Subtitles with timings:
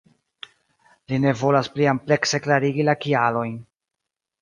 [1.13, 3.57] Li ne volas pli amplekse klarigi la kialojn.